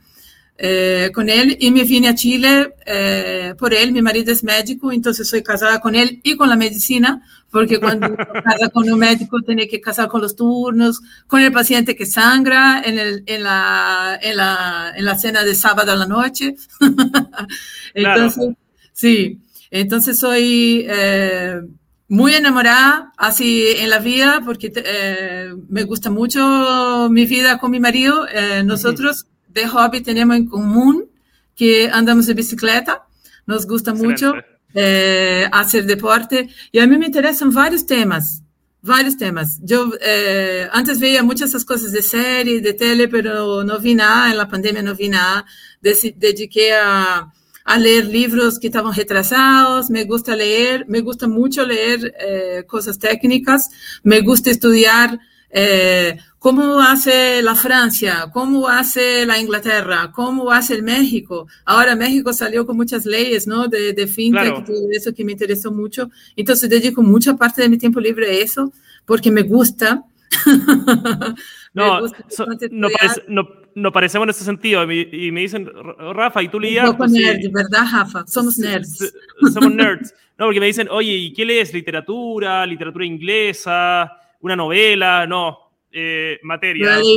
[0.56, 4.92] eh, con él y me vine a Chile eh, por él, mi marido es médico,
[4.92, 9.40] entonces soy casada con él y con la medicina, porque cuando casa con un médico
[9.42, 14.16] tiene que casar con los turnos, con el paciente que sangra en, el, en, la,
[14.22, 16.54] en, la, en la cena de sábado a la noche.
[17.94, 18.56] entonces, claro.
[18.92, 19.40] sí.
[19.74, 21.60] Entonces soy eh,
[22.06, 27.80] muy enamorada así en la vida porque eh, me gusta mucho mi vida con mi
[27.80, 28.24] marido.
[28.32, 31.06] Eh, nosotros de hobby tenemos en común
[31.56, 33.04] que andamos de bicicleta,
[33.46, 34.26] nos gusta Excelente.
[34.26, 34.34] mucho
[34.74, 38.42] eh, hacer deporte y a mí me interesan varios temas.
[38.80, 39.58] Varios temas.
[39.60, 44.30] Yo eh, antes veía muchas esas cosas de serie, de tele, pero no vi nada,
[44.30, 45.44] en la pandemia no vi nada.
[45.80, 47.32] dediqué a,
[47.64, 52.98] a leer libros que estaban retrasados, me gusta leer, me gusta mucho leer eh, cosas
[52.98, 53.70] técnicas,
[54.02, 60.82] me gusta estudiar eh, cómo hace la Francia, cómo hace la Inglaterra, cómo hace el
[60.82, 61.46] México.
[61.64, 63.68] Ahora México salió con muchas leyes, ¿no?
[63.68, 66.10] De, de fintech y todo eso que me interesó mucho.
[66.36, 68.72] Entonces dedico mucha parte de mi tiempo libre a eso
[69.06, 70.04] porque me gusta.
[71.72, 72.90] no, no,
[73.28, 73.44] no,
[73.74, 74.82] no, parecemos en ese sentido.
[74.90, 75.70] Y me dicen,
[76.14, 76.84] Rafa, ¿y tú leías?
[76.88, 78.26] Un poco pues ¿verdad, Rafa?
[78.26, 79.14] Somos nerds.
[79.52, 80.14] Somos nerds.
[80.38, 81.72] No, porque me dicen, oye, ¿y qué lees?
[81.72, 82.66] ¿Literatura?
[82.66, 84.20] ¿Literatura inglesa?
[84.44, 85.58] una novela, no,
[85.90, 86.98] eh, materia.
[86.98, 87.16] ley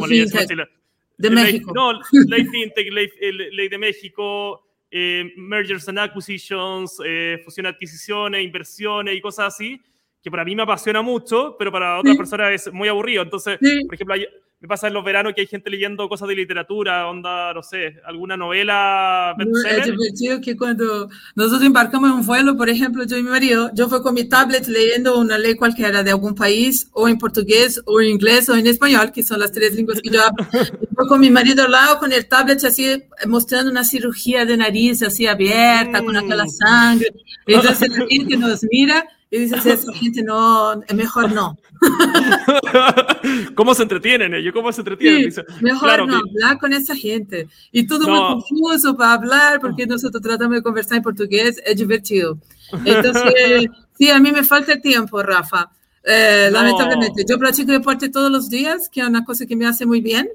[1.17, 1.73] de México.
[1.75, 3.09] no, ley fintech, ley,
[3.51, 9.81] ley de México, eh, mergers and acquisitions, eh, fusión, adquisiciones, inversiones y cosas así,
[10.23, 13.23] que para mí me apasiona mucho, pero para otras personas es muy aburrido.
[13.23, 14.25] Entonces, por ejemplo, hay,
[14.59, 17.97] me pasa en los veranos que hay gente leyendo cosas de literatura, onda, no sé,
[18.03, 19.35] alguna novela.
[19.37, 23.69] Es divertido que cuando nosotros embarcamos en un vuelo, por ejemplo, yo y mi marido,
[23.75, 27.79] yo fui con mi tablet leyendo una ley cualquiera de algún país, o en portugués,
[27.85, 30.43] o en inglés, o en español, que son las tres lenguas que yo hablo.
[30.95, 35.03] Fui con mi marido al lado, con el tablet así, mostrando una cirugía de nariz
[35.03, 36.49] así abierta, con aquella mm.
[36.49, 37.07] sangre.
[37.45, 41.57] Entonces la gente nos mira y dice, esa gente no, mejor no.
[43.55, 44.53] ¿Cómo se entretienen ellos?
[44.53, 45.33] ¿Cómo se entretienen?
[45.61, 47.47] mejor no hablar con esa gente.
[47.71, 52.37] Y todo muy confuso para hablar, porque nosotros tratamos de conversar en portugués, es divertido.
[52.85, 55.71] Entonces, sí, a mí me falta el tiempo, Rafa.
[56.03, 59.85] Eh, lamentablemente, yo practico deporte todos los días, que es una cosa que me hace
[59.85, 60.29] muy bien.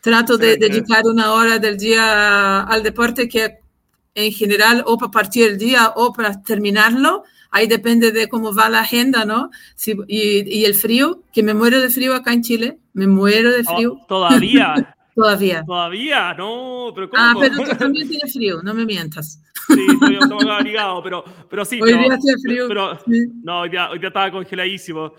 [0.00, 3.58] Trato de dedicar una hora del día al deporte que
[4.14, 8.68] en general o para partir el día o para terminarlo Ahí depende de cómo va
[8.68, 9.50] la agenda, ¿no?
[10.08, 13.62] y, y, el frío, que me muero de frío acá en Chile, me muero de
[13.62, 13.98] frío.
[14.08, 14.96] ¿Todavía?
[15.14, 15.62] Todavía.
[15.66, 17.22] Todavía, no, pero ¿cómo?
[17.22, 19.40] Ah, pero tú también tienes frío, no me mientas.
[19.68, 21.80] Sí, estoy, estoy abrigado, pero, pero sí.
[21.80, 22.66] Hoy día hace frío.
[22.66, 22.98] Pero,
[23.44, 25.12] No, hoy día, hoy día estaba congeladísimo.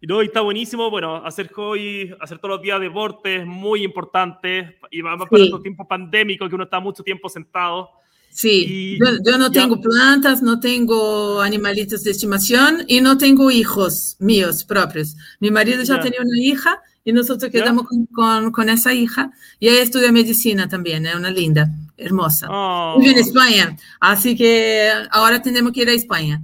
[0.00, 5.00] Y no, está buenísimo, bueno, hacer hoy, hacer todos los días deportes, muy importante, y
[5.00, 7.88] vamos para estos tiempos pandémicos que uno está mucho tiempo sentado.
[8.34, 14.64] Sí, yo, no tengo plantas, no tengo animalitos de estimación y no tengo hijos míos
[14.64, 15.14] propios.
[15.38, 19.82] Mi marido ya tenía una hija y nosotros quedamos con, con, esa hija y ella
[19.82, 22.48] estudia medicina también, es una linda, hermosa.
[22.50, 22.98] Oh.
[22.98, 26.42] Vive en España, así que ahora tenemos que ir a España.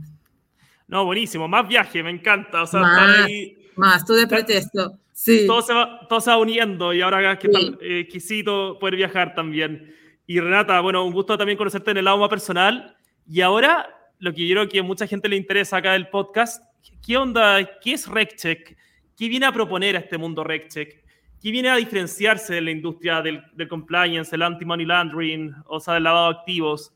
[0.87, 2.67] No, buenísimo, más viaje, me encanta.
[2.73, 3.29] más,
[3.75, 4.97] más, todo de pretexto.
[5.13, 5.45] Sí.
[5.45, 7.77] Todo, se va, todo se va uniendo y ahora que sí.
[7.81, 9.99] Eh, quisito poder viajar también.
[10.31, 12.97] Y Renata, bueno, un gusto también conocerte en el lado más personal.
[13.29, 13.89] Y ahora,
[14.21, 16.63] lo que yo creo que a mucha gente le interesa acá del podcast,
[17.05, 17.69] ¿qué onda?
[17.81, 18.77] ¿Qué es RecCheck?
[19.17, 21.05] ¿Qué viene a proponer a este mundo RecCheck?
[21.43, 26.05] ¿Qué viene a diferenciarse de la industria del, compliance, el anti-money laundering, o sea, del
[26.05, 26.93] lavado de activos?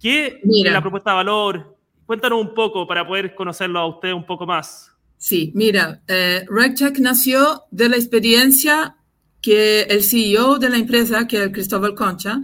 [0.00, 1.76] ¿Qué es la propuesta de valor?
[2.06, 4.92] Cuéntanos un poco para poder conocerlo a usted un poco más.
[5.16, 8.94] Sí, mira, eh, RecCheck nació de la experiencia
[9.40, 12.40] que el CEO de la empresa, que es Cristóbal Concha,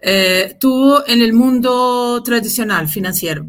[0.00, 3.46] eh, tuvo en el mundo tradicional financiero.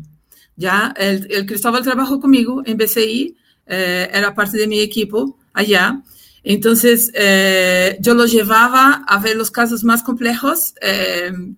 [0.56, 3.38] Ya, el, Cristóbal trabajó conmigo en BCI,
[3.68, 6.02] eh, era parte de mi equipo allá.
[6.44, 10.74] Entonces, eh, yo lo llevaba a ver los casos más complejos,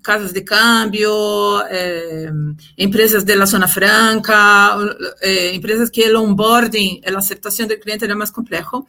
[0.02, 1.64] casas de cambio,
[2.76, 4.78] empresas de la zona franca,
[5.22, 8.86] empresas que el onboarding, la aceptación del cliente era más complejo.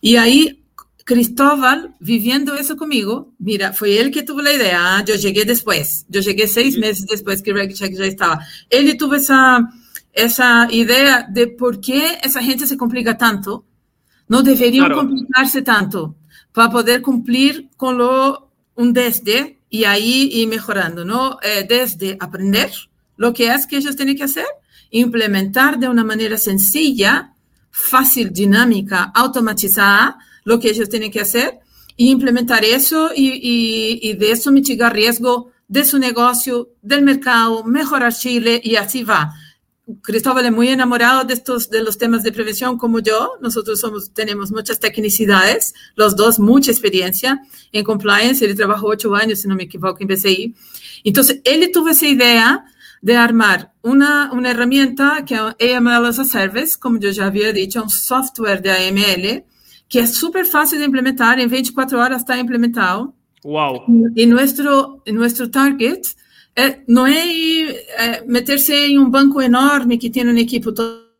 [0.00, 0.62] Y ahí
[1.04, 6.06] Cristóbal, viviendo eso conmigo, mira, fue él que tuvo la idea, ah, yo llegué después,
[6.08, 8.40] yo llegué seis meses después que RegCheck ya estaba.
[8.70, 9.68] Él tuvo esa,
[10.12, 13.64] esa idea de por qué esa gente se complica tanto,
[14.28, 16.14] no deberían complicarse tanto
[16.52, 21.38] para poder cumplir con lo un desde y ahí ir mejorando, ¿no?
[21.42, 22.70] Eh, desde aprender
[23.16, 24.46] lo que es que ellos tienen que hacer,
[24.90, 27.34] implementar de una manera sencilla,
[27.70, 31.60] fácil, dinámica, automatizada, lo que ellos tienen que hacer
[31.96, 38.60] y implementar eso y, de eso mitigar riesgo de su negocio, del mercado, mejorar Chile
[38.62, 39.32] y así va.
[40.02, 43.32] Cristóbal es muy enamorado de estos de los temas de prevención como yo.
[43.40, 47.40] Nosotros somos tenemos muchas tecnicidades, los dos mucha experiencia
[47.72, 48.44] en compliance.
[48.44, 50.54] Él trabajó ocho años, si no me equivoco, en BCI.
[51.04, 52.64] Entonces él tuvo esa idea
[53.00, 57.52] de armar una, una herramienta que es AML as a Service, como yo ya había
[57.52, 59.44] dicho, un software de AML
[59.92, 63.14] que es súper fácil de implementar, en 24 horas está implementado.
[63.44, 63.84] Wow.
[64.14, 66.00] Y nuestro, nuestro target
[66.56, 71.12] eh, no es eh, meterse en un banco enorme que tiene un equipo todo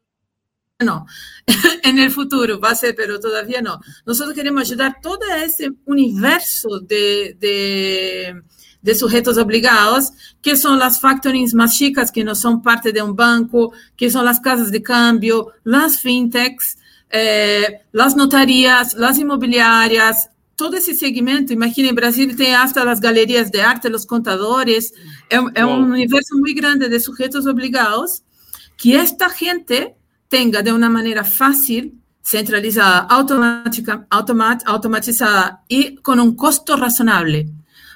[0.78, 1.04] no.
[1.82, 3.78] en el futuro va a ser, pero todavía no.
[4.06, 8.42] Nosotros queremos ayudar todo ese universo de, de,
[8.80, 13.14] de, sujetos obligados, que son las factorings más chicas, que no son parte de un
[13.14, 16.78] banco, que son las casas de cambio, las fintechs,
[17.12, 21.52] eh, las notarías, las inmobiliarias, todo ese segmento.
[21.52, 24.94] Imagina, en Brasil tem hasta las galerías de arte, los contadores.
[25.28, 28.22] Es, un universo muy grande de sujetos obligados
[28.76, 29.94] que esta gente
[30.28, 37.48] tenga de una manera fácil, centralizada, automática, automat, automatizada y con un costo razonable.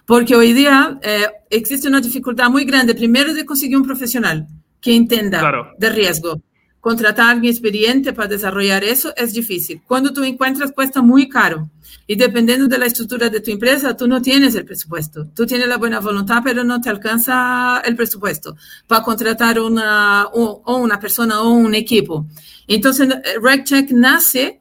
[0.04, 4.46] Porque hoy día eh, existe una dificultad muy grande, primero de conseguir un profesional
[4.80, 5.72] que entienda Claro.
[5.78, 6.40] de riesgo.
[6.86, 9.82] Contratar a alguien experiente para desarrollar eso es difícil.
[9.88, 11.68] Cuando tú encuentras, cuesta muy caro.
[12.06, 15.26] Y dependiendo de la estructura de tu empresa, tú no tienes el presupuesto.
[15.34, 20.62] Tú tienes la buena voluntad, pero no te alcanza el presupuesto para contratar una, o,
[20.64, 22.24] o una persona o un equipo.
[22.68, 23.08] Entonces,
[23.42, 24.60] RegCheck nace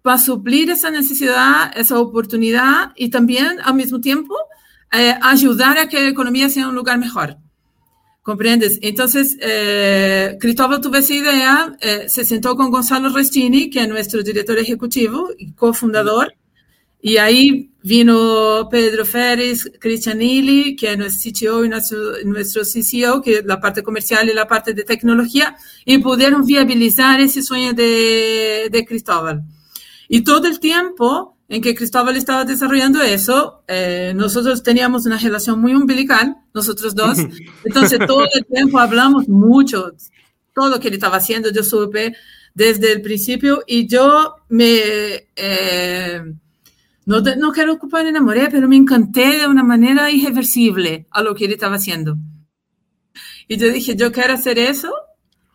[0.00, 4.36] para suplir esa necesidad, esa oportunidad y también al mismo tiempo
[4.92, 7.36] eh, ayudar a que la economía sea un lugar mejor.
[8.24, 8.78] ¿Comprendes?
[8.80, 14.22] Entonces, eh, Cristóbal tuvo esa idea, eh, se sentó con Gonzalo Restini, que es nuestro
[14.22, 16.34] director ejecutivo y cofundador,
[17.02, 23.40] y ahí vino Pedro Férez, Cristianilli, que es nuestro CTO y nuestro, nuestro CCO, que
[23.40, 28.70] es la parte comercial y la parte de tecnología, y pudieron viabilizar ese sueño de,
[28.72, 29.42] de Cristóbal.
[30.08, 35.60] Y todo el tiempo en que Cristóbal estaba desarrollando eso, eh, nosotros teníamos una relación
[35.60, 37.18] muy umbilical, nosotros dos.
[37.64, 39.92] Entonces, todo el tiempo hablamos mucho,
[40.54, 42.14] todo lo que él estaba haciendo, yo supe
[42.54, 45.28] desde el principio y yo me...
[45.36, 46.22] Eh,
[47.06, 51.44] no, no quiero ocupar enamoré, pero me encanté de una manera irreversible a lo que
[51.44, 52.16] él estaba haciendo.
[53.46, 54.90] Y yo dije, yo quiero hacer eso.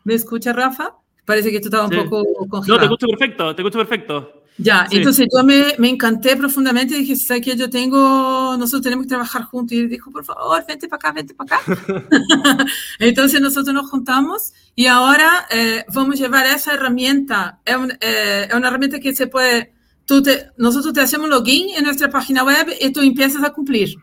[0.03, 0.93] ¿Me escucha, Rafa?
[1.25, 1.97] Parece que tú estabas Sí.
[1.97, 2.67] un poco congelado.
[2.67, 4.38] No, te escucho perfecto, te escucho perfecto.
[4.61, 4.97] Ya, Sí.
[4.97, 7.55] entonces yo me, me encanté profundamente dije, ¿sabes qué?
[7.55, 9.71] Yo tengo, nosotros tenemos que trabajar juntos.
[9.71, 11.65] Y él dijo, por favor, vente para acá, vente para acá.
[12.99, 17.59] entonces nosotros nos juntamos y ahora eh, vamos a llevar esa herramienta.
[17.63, 19.73] Es, un- eh, es una herramienta que se puede,
[20.05, 23.95] tú te, nosotros te hacemos login en nuestra página web y tú empiezas a cumplir.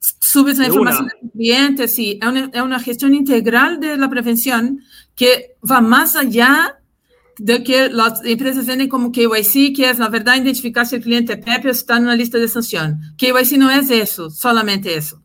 [0.00, 1.14] Subes la De información una.
[1.22, 2.18] del cliente, sí.
[2.20, 4.80] Es una, es una gestión integral de la prevención
[5.16, 6.77] que va más allá
[7.40, 11.32] de que las empresas venden como KYC, que es, na verdade, identificar se o cliente
[11.32, 12.96] é PEP ou se está na lista de sanção.
[13.16, 15.20] KYC não é isso, solamente isso.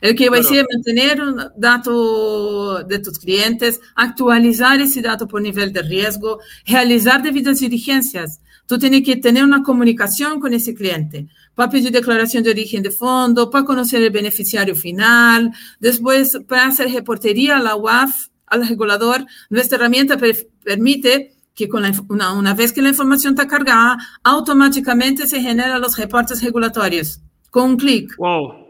[0.00, 0.56] El KYC Claro.
[0.60, 7.18] é manter um dato de tus clientes, actualizar esse dato por nível de risco, realizar
[7.20, 8.38] devidas diligências.
[8.66, 11.26] Tu tens que ter uma comunicação com esse cliente
[11.56, 15.50] para pedir declaração de origem de fundo, para conhecer o beneficiário final,
[15.80, 18.12] depois para fazer reporteria à UAF,
[18.46, 19.24] al regulador.
[19.50, 23.98] Nuestra herramienta per- permite que con la una, una vez que la información está cargada,
[24.22, 28.16] automáticamente se generan los reportes regulatorios con un clic.
[28.16, 28.68] Wow.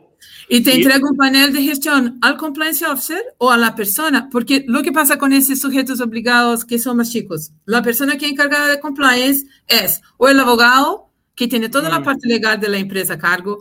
[0.49, 4.65] Y te entrega un panel de gestión al compliance officer o a la persona, porque
[4.67, 8.33] lo que pasa con esos sujetos obligados que son más chicos, la persona que es
[8.33, 12.05] encargada de compliance es o el abogado, que tiene toda la Mm.
[12.05, 13.61] parte legal de la empresa a cargo,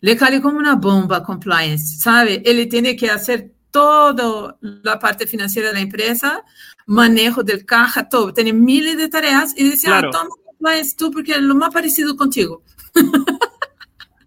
[0.00, 2.42] le cae como una bomba compliance, ¿sabe?
[2.44, 6.44] Él tiene que hacer toda la parte financiera de la empresa,
[6.86, 8.32] manejo del caja, todo.
[8.32, 10.10] Tiene miles de tareas y dice, Claro.
[10.14, 12.62] ah, toma tú porque es lo más parecido contigo.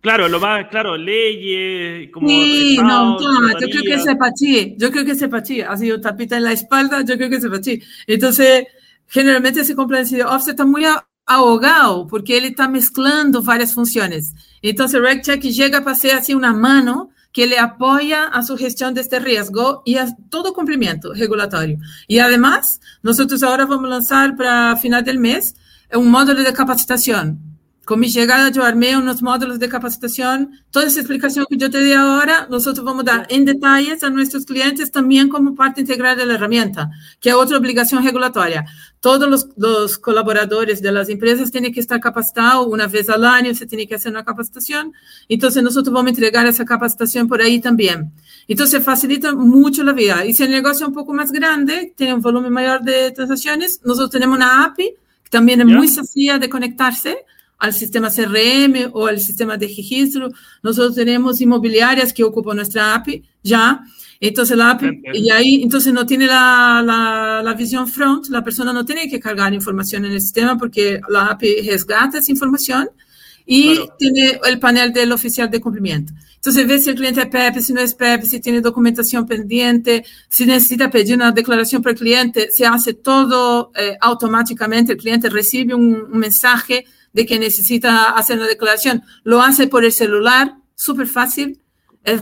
[0.06, 2.28] Claro, lo más, claro, leyes, como.
[2.28, 6.00] Sí, no, toma, yo creo que para ti, yo creo que para ti, ha sido
[6.00, 7.82] tapita en la espalda, yo creo que para ti.
[8.06, 8.68] Entonces,
[9.08, 10.86] generalmente ese compliance officer está muy
[11.26, 14.36] ahogado porque él está mezclando varias funciones.
[14.62, 19.02] Entonces, RegCheck llega para ser así una mano que le apoya a su gestión de
[19.02, 21.78] este riesgo y a todo cumplimiento regulatorio.
[22.08, 25.54] Y además, nosotros ahora vamos a lanzar para final del mes
[25.94, 27.55] un módulo de capacitación.
[27.86, 30.60] Con mi llegada yo armé unos módulos de capacitación.
[30.72, 34.10] Toda esa explicación que yo te di ahora, nosotros vamos a dar en detalles a
[34.10, 36.90] nuestros clientes también como parte integral de la herramienta,
[37.22, 38.66] que es otra obligación regulatoria.
[39.00, 43.54] Todos los, los colaboradores de las empresas tienen que estar capacitados una vez al año,
[43.54, 44.92] se tiene que hacer una capacitación.
[45.30, 48.12] Entonces nosotros vamos a entregar esa capacitación por ahí también.
[48.48, 50.26] Entonces facilita mucho la vida.
[50.26, 53.80] Y si el negocio es un poco más grande, tiene un volumen mayor de transacciones,
[53.84, 55.76] nosotros tenemos una API que también es ¿Ya?
[55.76, 57.18] muy sencilla de conectarse
[57.58, 60.30] al sistema CRM o al sistema de registro.
[60.64, 63.82] Nosotros tenemos inmobiliarias que ocupan nuestra API ya.
[64.20, 68.72] Entonces la API, y ahí entonces no tiene la, la, la visión front, la persona
[68.72, 72.90] no tiene que cargar información en el sistema porque la API resgata esa información
[73.46, 76.14] y tiene el panel del oficial de cumplimiento.
[76.36, 80.04] Entonces ve si el cliente es PEP, si no es PEP, si tiene documentación pendiente,
[80.30, 85.30] si necesita pedir una declaración por el cliente, se hace todo eh, automáticamente, el cliente
[85.30, 86.86] recibe un, mensaje
[87.16, 91.62] de que necesita hacer una declaración, lo hace por el celular, súper fácil,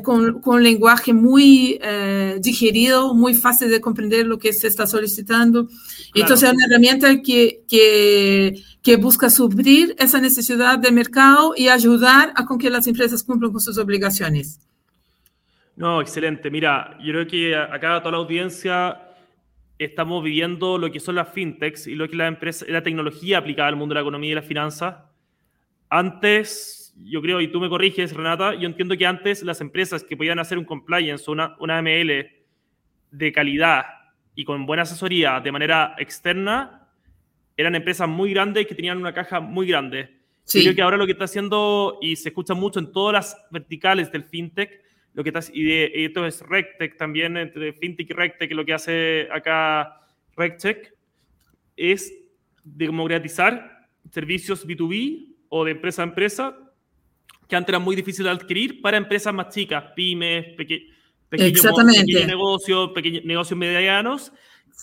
[0.04, 4.86] con, con, un lenguaje muy eh, digerido, muy fácil de comprender lo que se está
[4.86, 5.68] solicitando.
[6.14, 12.32] Entonces, es una herramienta que, que, que, busca suplir esa necesidad de mercado y ayudar
[12.36, 14.60] a con que las empresas cumplan con sus obligaciones.
[15.76, 16.52] No, excelente.
[16.52, 19.13] Mira, yo creo que acá toda la audiencia
[19.80, 23.40] estamos viviendo lo que son las fintechs y lo que es la, empresa, la tecnología
[23.40, 24.96] aplicada al mundo de la economía y las finanzas.
[25.90, 30.16] Antes yo creo, y tú me corriges, Renata, yo entiendo que antes las empresas que
[30.16, 32.28] podían hacer un compliance, una, una ML
[33.12, 33.86] de calidad
[34.36, 36.88] y con buena asesoría de manera externa,
[37.58, 40.22] eran empresas muy grandes que tenían una caja muy grande.
[40.44, 40.62] Sí.
[40.62, 44.12] Creo que ahora lo que está haciendo, y se escucha mucho en todas las verticales
[44.12, 44.83] del fintech,
[45.14, 48.74] lo que está, y, de, esto es RegTech también, entre fintech y RegTech, lo que
[48.74, 50.02] hace acá
[50.36, 50.94] RegTech,
[51.78, 52.14] es
[52.64, 56.58] democratizar servicios B2B o de empresa a empresa
[57.48, 61.66] que antes era muy difícil de adquirir para empresas más chicas, pymes, pequeños,
[62.28, 64.32] negocios, pequeños negocios medianos.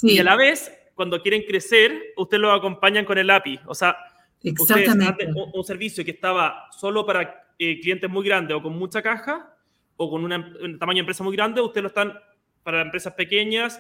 [0.03, 3.61] Y a la vez, cuando quieren crecer, ustedes lo acompañan con el API.
[3.67, 3.97] O sea,
[4.43, 5.27] Exactamente.
[5.27, 9.55] Un, un, servicio que estaba solo para eh, clientes muy grandes o con mucha caja
[10.03, 12.15] o con una, un tamaño de empresa muy grande, ustedes lo están
[12.63, 13.79] para empresas pequeñas,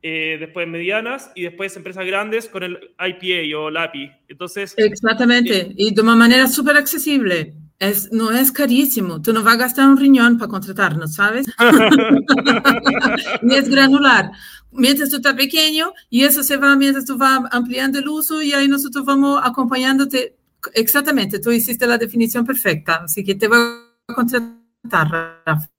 [0.00, 4.08] eh, después medianas y después empresas grandes con el IPA o el API.
[4.28, 7.54] Entonces, Exactamente, eh, y de una manera súper accesible.
[7.80, 9.20] Es, no es carísimo.
[9.20, 11.46] Tú no vas a gastar un riñón para contratarnos, ¿sabes?
[13.42, 14.30] Ni es granular.
[14.70, 18.52] Mientras tú estás pequeño y eso se va mientras tú vas ampliando el uso y
[18.52, 20.36] ahí nosotros vamos acompañándote.
[20.74, 23.02] Exactamente, tú hiciste la definición perfecta.
[23.04, 25.70] Así que te voy a contratar, Rafa.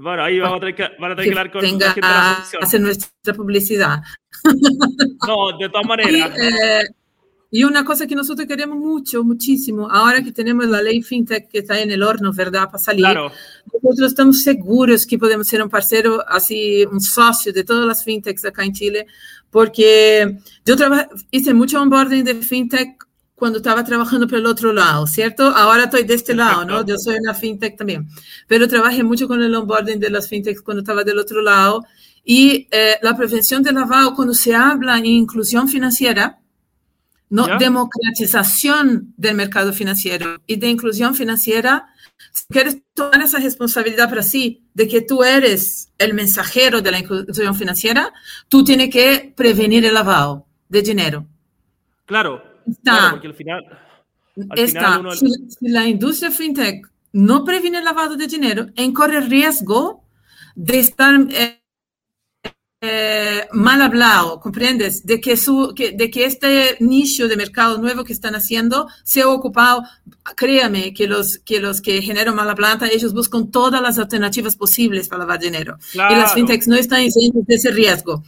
[0.00, 2.44] Bueno, ahí vamos a tener que, van a tener que, hablar con gente de la
[2.60, 4.02] hacer nuestra publicidad.
[5.26, 6.30] No, de todas maneras.
[6.38, 6.84] Eh,
[7.50, 11.58] y una cosa que nosotros queremos mucho, muchísimo, ahora que tenemos la ley FinTech que
[11.58, 12.66] está en el horno, ¿verdad?
[12.66, 13.06] Para salir,
[13.82, 18.44] nosotros estamos seguros que podemos ser un parcero, así, un socio de todas las FinTechs
[18.44, 19.06] acá en Chile,
[19.50, 20.76] porque yo
[21.32, 23.09] hice mucho onboarding de FinTech
[23.40, 25.44] cuando estaba trabajando por el otro lado, ¿cierto?
[25.44, 26.84] Ahora estoy de este lado, ¿no?
[26.84, 28.06] Yo soy una FinTech también,
[28.46, 31.82] pero trabajé mucho con el onboarding de las FinTechs cuando estaba del otro lado.
[32.22, 36.38] Y eh, la prevención del lavado, cuando se habla en inclusión financiera,
[37.30, 37.46] ¿no?
[37.58, 41.86] democratización del mercado financiero y de inclusión financiera,
[42.32, 46.98] si quieres tomar esa responsabilidad para sí, de que tú eres el mensajero de la
[46.98, 48.12] inclusión financiera,
[48.48, 51.26] tú tienes que prevenir el lavado de dinero.
[52.04, 53.64] Claro, está, porque al final...
[54.56, 60.04] está, si, la industria fintech no previene el lavado de dinero, corre riesgo
[60.54, 61.14] de estar...
[61.30, 61.60] Eh,
[62.82, 65.04] eh, mal hablado, ¿comprendes?
[65.04, 69.20] De que, su, que, de que este nicho de mercado nuevo que están haciendo se
[69.20, 69.82] ha ocupado,
[70.34, 75.08] créame, que los que, los que generan mala plata, ellos buscan todas las alternativas posibles
[75.08, 75.76] para lavar dinero.
[75.92, 78.24] Y las fintechs no están de ese riesgo.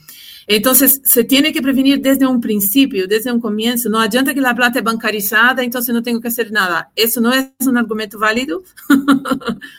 [0.46, 3.88] Entonces, se tiene que prevenir desde un principio, desde un comienzo.
[3.88, 6.90] No adianta que la plata es bancarizada, entonces no tengo que hacer nada.
[6.96, 8.62] Eso no es un argumento válido.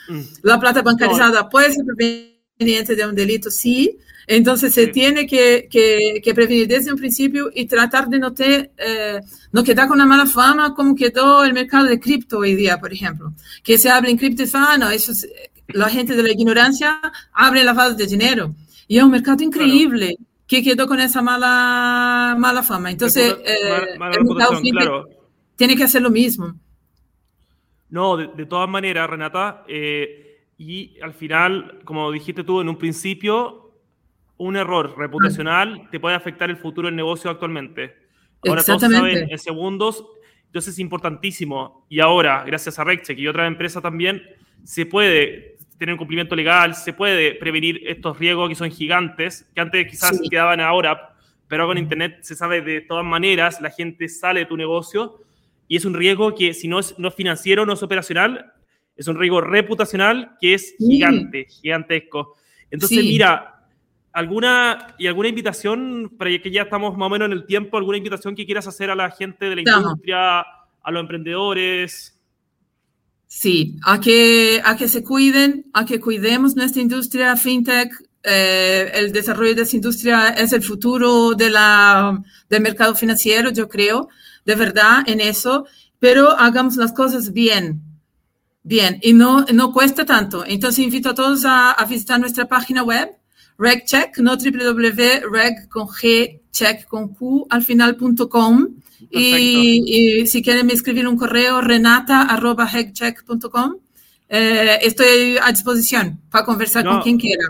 [0.08, 0.20] Mm.
[0.42, 6.34] la plata bancarizada puede ser proveniente de un delito, sí, entonces se tiene que, que,
[6.34, 9.20] prevenir desde un principio y tratar de no, te, eh,
[9.52, 12.92] no quedar con una mala fama como quedó el mercado de cripto hoy día, por
[12.92, 13.32] ejemplo.
[13.62, 15.12] Que se habla en cripto y ah, no, eso
[15.68, 17.00] la gente de la ignorancia
[17.32, 18.54] abre lavado de dinero.
[18.88, 20.16] Y es un mercado increíble
[20.46, 22.90] que quedó con esa mala, mala fama.
[22.90, 23.98] Entonces, eh,
[25.56, 26.54] tiene que hacer lo mismo.
[27.90, 33.72] No, de, todas maneras, Renata, eh, y al final, como dijiste tú en un principio,
[34.36, 37.94] un error reputacional te puede afectar el futuro del negocio actualmente.
[38.46, 40.04] Ahora todos saben en segundos,
[40.46, 41.86] entonces es importantísimo.
[41.88, 44.22] Y ahora, gracias a RecCheck y otra empresa también,
[44.64, 45.53] se puede
[45.84, 50.18] tener un cumplimiento legal, se puede prevenir estos riesgos que son gigantes, que antes quizás
[50.30, 51.14] quedaban ahora,
[51.46, 55.20] pero con Internet se sabe de todas maneras, la gente sale de tu negocio
[55.68, 58.52] y es un riesgo que si no es, no financiero, no es operacional,
[58.96, 62.34] es un riesgo reputacional que es gigante, gigantesco.
[62.70, 63.50] Entonces, mira,
[64.14, 67.98] ¿Alguna, y alguna invitación, para que ya estamos más o menos en el tiempo, alguna
[67.98, 72.13] invitación que quieras hacer a la gente de la industria, a los emprendedores?
[73.26, 77.90] Sí, a que, a que se cuiden, a que cuidemos nuestra industria fintech.
[78.22, 83.68] Eh, el desarrollo de esa industria es el futuro de la, del mercado financiero, yo
[83.68, 84.08] creo,
[84.46, 85.66] de verdad, en eso.
[85.98, 87.82] pero hagamos las cosas bien.
[88.62, 90.44] Bien, y no, no cuesta tanto.
[90.46, 93.10] Entonces invito a todos a, a visitar nuestra página web,
[93.58, 98.68] RegCheck, no www.reg con G, check con Q al final.com.
[99.10, 102.68] Y, y, si quieren me escribir un correo, renata arroba
[104.28, 106.92] eh, estoy a disposición para conversar No.
[106.92, 107.44] con quien quiera.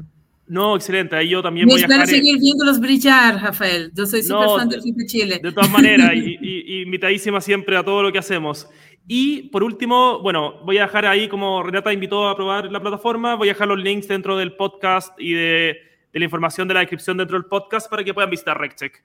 [0.46, 1.16] No, excelente.
[1.16, 2.14] Ahí yo también Me voy a espero dejar...
[2.14, 3.90] seguir viéndolos brillar, Rafael.
[3.94, 5.40] Yo soy súper No, fan de Fita Chile.
[5.42, 8.68] De todas maneras, y- y invitadísima siempre a todo lo que hacemos.
[9.06, 13.36] Y por último, bueno, voy a dejar ahí, como Renata invitó a probar la plataforma,
[13.36, 15.76] voy a dejar los links dentro del podcast y de,
[16.14, 19.04] de la información de la descripción dentro del podcast para que puedan visitar RecCheck.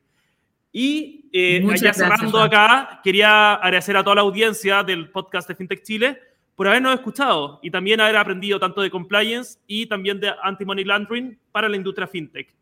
[0.72, 2.45] Y eh, ya gracias, cerrando Juan.
[2.45, 6.20] acá, quería agradecer a toda la audiencia del podcast de FinTech Chile
[6.55, 11.39] por habernos escuchado y también haber aprendido tanto de compliance y también de anti-money laundering
[11.51, 12.55] para la industria FinTech.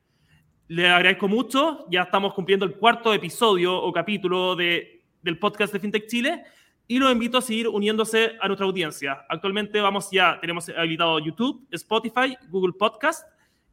[0.70, 1.86] Le agradezco mucho.
[1.92, 6.46] Ya estamos cumpliendo el cuarto episodio o capítulo de, del podcast de FinTech Chile
[6.88, 9.26] y los invito a seguir uniéndose a nuestra audiencia.
[9.28, 13.28] Actualmente vamos ya, tenemos habilitado YouTube, Spotify, Google Podcast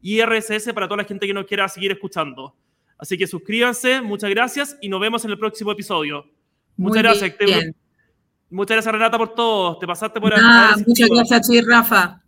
[0.04, 2.54] y RSS para toda la gente que nos quiera seguir escuchando.
[2.98, 6.24] Así que suscríbanse, muchas gracias y nos vemos en el próximo episodio.
[6.76, 7.38] Muy Muchas gracias.
[7.38, 7.74] Te- bien.
[8.50, 9.78] muchas gracias Renata por todo.
[9.78, 12.20] Te pasaste por Ah, muchas gracias a ti, Rafa.